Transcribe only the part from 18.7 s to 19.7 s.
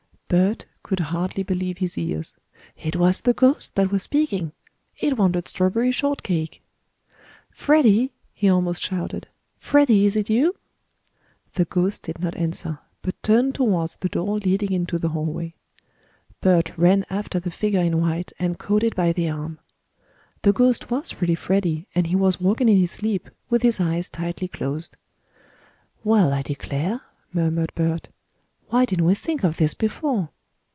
it by the arm.